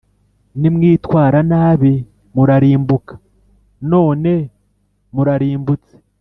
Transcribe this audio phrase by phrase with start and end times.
[0.59, 1.93] nimwitwara nabi
[2.33, 3.13] murarimbuka,
[3.91, 4.31] none
[5.13, 5.93] murarimbutse